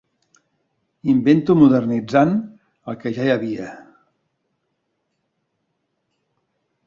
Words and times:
Invento 1.11 1.55
modernitzant 1.59 2.31
el 2.93 2.97
que 3.03 3.11
ja 3.17 3.27
hi 3.27 3.33
havia. 3.33 3.67